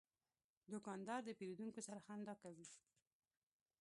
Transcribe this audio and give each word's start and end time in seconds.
دوکاندار 0.71 1.21
د 1.25 1.29
پیرودونکو 1.37 1.79
سره 1.87 1.99
خندا 2.07 2.33
کوي. 2.43 2.67